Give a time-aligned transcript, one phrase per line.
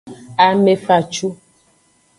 [0.45, 1.27] Ame facu.